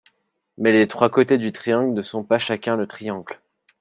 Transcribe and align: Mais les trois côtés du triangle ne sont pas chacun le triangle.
Mais 0.57 0.71
les 0.71 0.87
trois 0.87 1.11
côtés 1.11 1.37
du 1.37 1.51
triangle 1.51 1.93
ne 1.93 2.01
sont 2.01 2.23
pas 2.23 2.39
chacun 2.39 2.75
le 2.75 2.87
triangle. 2.87 3.39